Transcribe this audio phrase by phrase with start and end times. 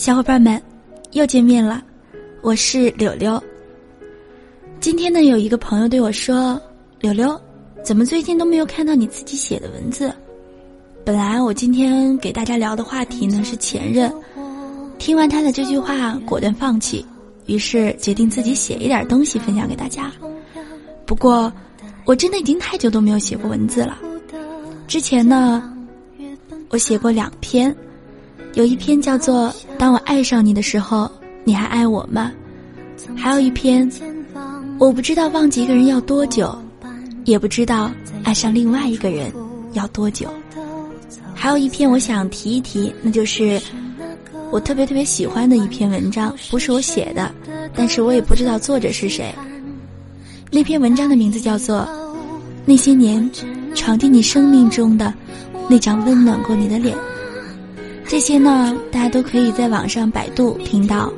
[0.00, 0.58] 小伙伴们，
[1.12, 1.82] 又见面了，
[2.40, 3.38] 我是柳柳。
[4.80, 6.58] 今天呢，有一个朋友对我说
[7.00, 7.38] ：“柳柳，
[7.84, 10.10] 怎么最近都没有看到你自己写的文字？”
[11.04, 14.10] 本来我今天给大家聊的话题呢是前任，
[14.96, 17.04] 听完他的这句话，果断放弃，
[17.44, 20.10] 于是决定自己写一点东西分享给大家。
[21.04, 21.52] 不过，
[22.06, 23.98] 我真的已经太久都没有写过文字了。
[24.86, 25.62] 之前呢，
[26.70, 27.76] 我写过两篇。
[28.54, 31.10] 有一篇叫做《当我爱上你的时候，
[31.44, 32.32] 你还爱我吗》，
[33.16, 33.88] 还有一篇，
[34.78, 36.52] 我不知道忘记一个人要多久，
[37.24, 37.90] 也不知道
[38.24, 39.32] 爱上另外一个人
[39.72, 40.28] 要多久。
[41.32, 43.60] 还有一篇我想提一提，那就是
[44.50, 47.32] 我特别特别喜欢的一篇文章，不是我写的，
[47.74, 49.32] 但是我也不知道作者是谁。
[50.50, 51.78] 那篇文章的名字叫做
[52.66, 53.30] 《那些年
[53.76, 55.14] 闯进你生命中的
[55.68, 56.96] 那张温暖过你的脸》。
[58.10, 61.12] 这些呢，大家都可以在网上百度听到。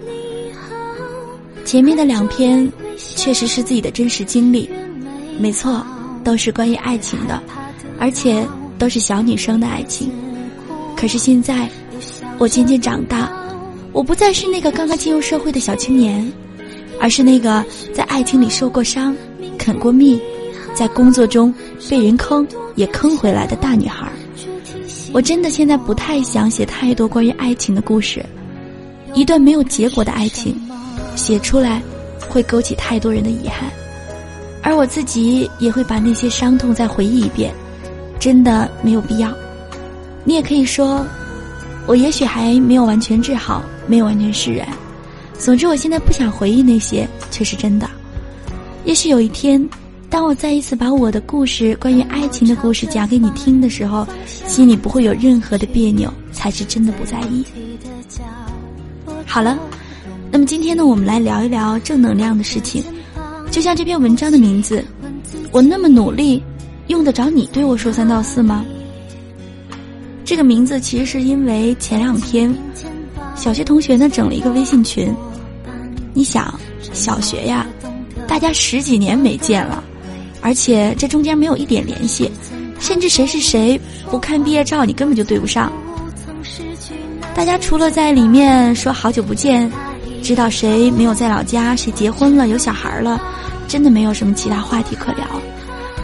[1.65, 2.71] 前面的两篇
[3.17, 4.69] 确实是自己的真实经历，
[5.39, 5.83] 没错，
[6.23, 7.43] 都是关于爱情的，
[7.99, 8.47] 而且
[8.79, 10.13] 都是小女生的爱情。
[10.95, 11.67] 可是现在，
[12.37, 13.33] 我渐渐长大，
[13.93, 16.31] 我不再是那个刚刚进入社会的小青年，
[17.01, 19.17] 而是那个在爱情里受过伤、
[19.57, 20.21] 啃过蜜，
[20.75, 21.55] 在工作中
[21.89, 24.13] 被人坑也坑回来的大女孩。
[25.13, 28.25] 我真的现在不太想写太多关于爱情的故事，
[29.13, 30.59] 一段没有结果的爱情，
[31.17, 31.83] 写出来
[32.31, 33.71] 会勾起太多人的遗憾，
[34.63, 37.53] 而我自己也会把那些伤痛再回忆一遍，
[38.19, 39.31] 真的没有必要。
[40.25, 41.05] 你也可以说，
[41.87, 44.67] 我也许还没有完全治好，没有完全释然。
[45.37, 47.87] 总之，我现在不想回忆那些，却是真的。
[48.87, 49.69] 也许有一天。
[50.13, 54.07] 当我再一次把我的故事，关于爱情的故事讲给你听的时候，
[54.47, 57.43] 心里不会有任何的别扭，才是真的不在意。
[59.25, 59.59] 好了，
[60.31, 62.85] 那么今天呢，我们来聊一聊正能量的事情。
[63.51, 64.85] 就像这篇文章的名字，
[65.51, 66.43] 我那么努力，
[66.89, 68.63] 用得着你对我说三道四吗？
[70.27, 72.55] 这个名字其实是因为前两天，
[73.35, 75.11] 小学同学呢整了一个微信群。
[76.13, 76.53] 你想，
[76.93, 77.67] 小学呀，
[78.29, 79.83] 大家十几年没见了。
[80.43, 82.31] 而且这中间没有一点联系，
[82.81, 83.81] 甚至谁是谁
[84.11, 85.73] 不看毕业照，你根本就对不上。
[87.35, 89.71] 大家除了在里面说好久不见，
[90.23, 93.23] 知道谁没有在老家，谁结婚了有小孩了，
[93.69, 95.25] 真的没有什么其他话题可聊，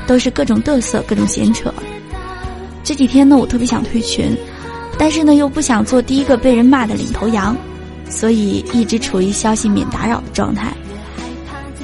[0.06, 1.74] 都是各种嘚瑟，各种闲扯。
[2.84, 4.34] 这几天呢，我特别想退群，
[4.96, 7.56] 但是呢又不想做第一个被人骂的领头羊，
[8.08, 10.72] 所以一直处于消息免打扰的状态。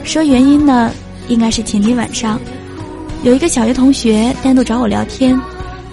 [0.04, 0.90] 说原因呢？
[1.28, 2.38] 应该是前天晚上，
[3.22, 5.38] 有一个小学同学单独找我聊天，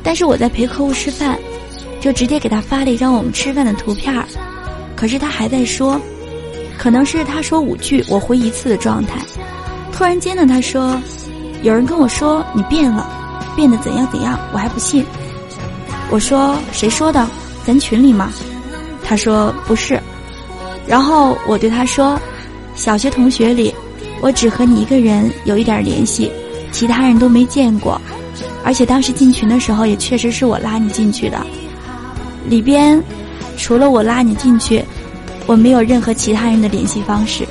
[0.03, 1.37] 但是我在陪客户吃饭，
[1.99, 4.13] 就直接给他发了一张我们吃饭的图片。
[4.95, 5.99] 可是他还在说，
[6.77, 9.19] 可能是他说五句我回一次的状态。
[9.91, 10.99] 突然间呢，他说，
[11.63, 13.09] 有人跟我说你变了，
[13.55, 15.05] 变得怎样怎样，我还不信。
[16.09, 17.27] 我说谁说的？
[17.65, 18.31] 咱群里吗？
[19.03, 19.99] 他说不是。
[20.87, 22.19] 然后我对他说，
[22.75, 23.73] 小学同学里。
[24.21, 26.31] 我只和你一个人有一点联系，
[26.71, 27.99] 其他人都没见过，
[28.63, 31.43] 而且当时进群的时候也确实是我拉你进去的。
[32.47, 33.01] 里边
[33.57, 34.83] 除了我拉你进去，
[35.47, 37.45] 我没有任何其他人的联系方式。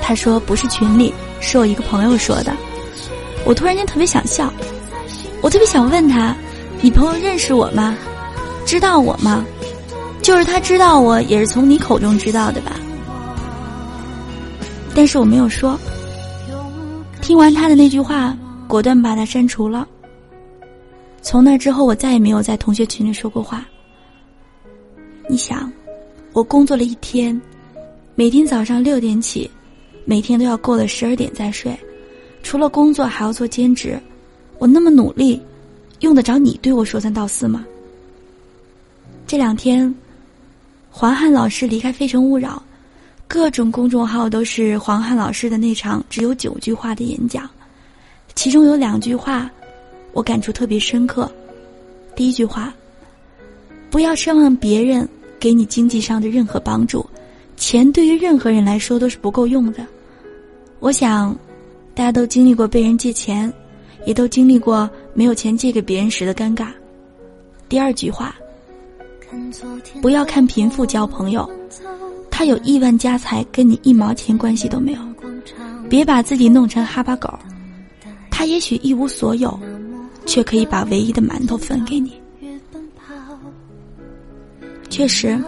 [0.00, 2.52] 他说不是群里，是我一个朋友说的。
[3.44, 4.52] 我突然间特别想笑，
[5.40, 6.34] 我特别想问他：
[6.80, 7.96] 你朋友认识我吗？
[8.64, 9.44] 知道我吗？
[10.22, 12.72] 就是他知道我，也是从你口中知道的吧？
[14.94, 15.78] 但是我没有说。
[17.20, 18.36] 听完他的那句话，
[18.66, 19.86] 果断把他删除了。
[21.22, 23.64] 从那之后，我再也没有在同学群里说过话。
[25.28, 25.72] 你想，
[26.32, 27.40] 我工作了一天，
[28.16, 29.48] 每天早上六点起，
[30.04, 31.78] 每天都要过了十二点再睡，
[32.42, 33.98] 除了工作还要做兼职，
[34.58, 35.40] 我那么努力，
[36.00, 37.64] 用得着你对我说三道四吗？
[39.28, 39.94] 这两天，
[40.90, 42.60] 黄汉老师离开《非诚勿扰》。
[43.32, 47.48] 各种公众号都是黄汉老师的那场只有九句话的演讲，
[48.34, 49.50] 其中有两句话，
[50.12, 51.32] 我感触特别深刻。
[52.14, 52.74] 第一句话：
[53.90, 55.08] 不要奢望别人
[55.40, 57.08] 给你经济上的任何帮助，
[57.56, 59.86] 钱对于任何人来说都是不够用的。
[60.78, 61.34] 我想，
[61.94, 63.50] 大家都经历过被人借钱，
[64.04, 66.66] 也都经历过没有钱借给别人时的尴尬。
[67.66, 68.36] 第二句话：
[70.02, 71.50] 不要看贫富交朋友。
[72.32, 75.00] 他有亿万家财，跟你一毛钱关系都没有。
[75.88, 77.32] 别把自己弄成哈巴狗。
[78.30, 79.56] 他也许一无所有，
[80.24, 82.14] 却可以把唯一的馒头分给你。
[84.88, 85.38] 确实，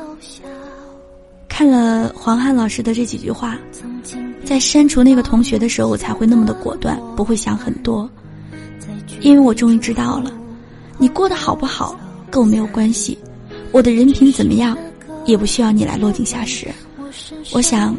[1.48, 3.58] 看了黄汉老师的这几句话，
[4.44, 8.08] 在删除那个同学的时候，我才会那么的果断，不会想很多，
[9.20, 10.31] 因为我终于知道了，
[10.98, 11.98] 你过得好不好
[12.31, 13.19] 跟我没有关系，
[13.72, 14.76] 我的人品怎么样，
[15.25, 16.69] 也不需要你来落井下石。
[17.53, 17.97] 我想，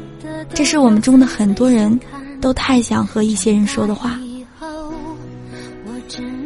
[0.53, 1.99] 这是我们中的很多人
[2.41, 4.19] 都太想和一些人说的话。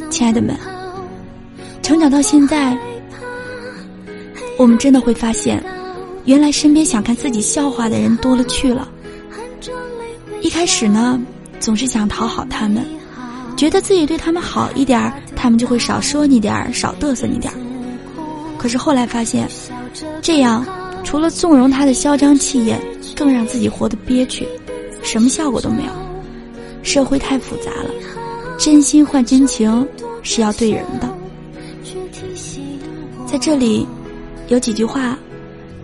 [0.10, 0.56] 亲爱的们，
[1.82, 2.78] 成长到现在，
[4.58, 5.64] 我们真的会发现。
[6.26, 8.88] 原来身边想看自己笑话的人多了去了。
[10.42, 11.20] 一开始呢，
[11.60, 12.86] 总是想讨好他们，
[13.58, 17.60] 觉得自己对他们好一点儿，他们就会少说你点儿，少嘚瑟你点儿。
[18.58, 19.50] 可是后来发现，
[20.22, 20.66] 这样
[21.04, 22.80] 除了纵容他的嚣张气焰，
[23.16, 24.48] 更让自己活得憋屈，
[25.02, 25.92] 什么效果都没有。
[26.84, 27.90] 社会太复杂了，
[28.58, 29.88] 真心换真情
[30.24, 31.10] 是要对人的。
[33.26, 33.86] 在这里，
[34.48, 35.18] 有几句话。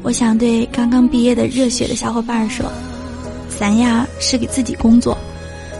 [0.03, 2.63] 我想对刚刚毕业的热血的小伙伴说
[3.59, 5.17] ：“咱呀是给自己工作，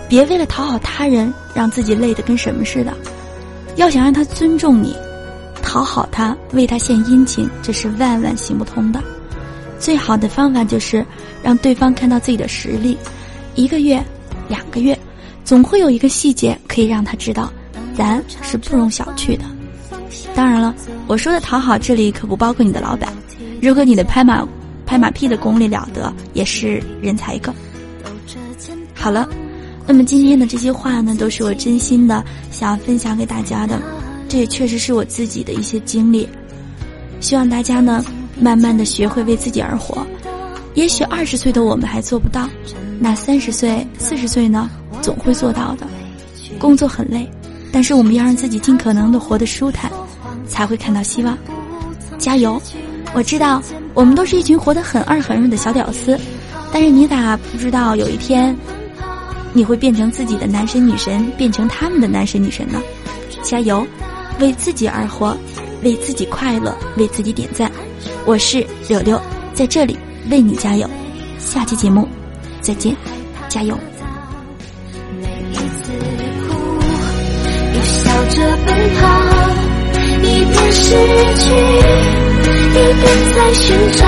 [0.10, 2.92] 别为了讨好他人，让自己累得跟什么似的。
[3.76, 4.96] 要想让他尊重你，
[5.76, 9.04] 讨好他，为他献殷勤，这是万万行不通的。
[9.78, 11.06] 最好的方法就是
[11.44, 12.98] 让对方看到自己的实力。
[13.56, 14.02] 一个月、
[14.48, 14.98] 两个月，
[15.44, 17.52] 总会有一个细节可以让他知道，
[17.94, 19.44] 咱是不容小觑的。
[20.34, 20.74] 当然了，
[21.08, 23.12] 我说的讨好这里可不包括你的老板。”
[23.62, 24.48] 如果你的拍马
[24.86, 27.54] 拍马屁的功力了得，也是人才一个。
[28.94, 29.28] 好了，
[29.86, 33.78] 那么今天的这些话呢，都是我真心的想要分享给大家的，
[34.28, 36.28] 这也确实是我自己的一些经历。
[37.20, 38.04] 希望大家呢，
[38.40, 40.06] 慢慢的学会为自己而活。
[40.74, 42.50] 也许二十岁的我们还做不到，
[43.00, 44.70] 那三十岁、四十岁呢，
[45.02, 45.88] 总会做到的。
[46.60, 47.30] 工作很累，
[47.72, 49.92] 但是我们要让自己尽可能的活得舒坦，
[50.48, 51.38] 才会看到希望。
[52.18, 52.62] 加油！
[53.14, 53.62] 我知道，
[53.94, 56.20] 我们都是一群活得很二很二的小屌丝，
[56.74, 58.54] 但是你咋不知道有一天，
[59.54, 62.82] 你会变成自己的男神女神，变成他们的男神女神呢？
[63.42, 63.88] 加油，
[64.40, 65.36] 为自己而活，
[65.84, 67.72] 为自己快乐，为自己点赞。
[68.26, 69.22] 我是柳柳，
[69.54, 69.98] 在这里
[70.30, 70.90] 为你加油。
[71.40, 72.08] 下期节目
[72.62, 72.96] 再见，
[73.48, 73.78] 加油。
[75.22, 75.92] 每一次
[76.48, 76.54] 哭，
[77.74, 79.04] 又笑着奔跑，
[80.22, 80.84] 一边失
[81.38, 81.46] 去。
[82.72, 83.04] 一边
[83.34, 83.66] 在寻
[83.98, 84.04] 找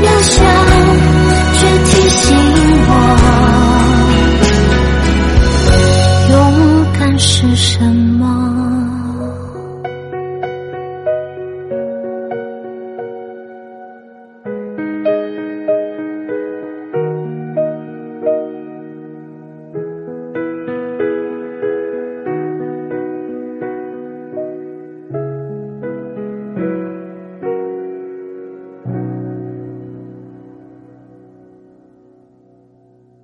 [0.00, 0.34] 渺小
[1.54, 2.22] 却提醒
[2.88, 2.90] 我
[6.30, 6.32] 勇
[6.98, 8.01] 敢是什么？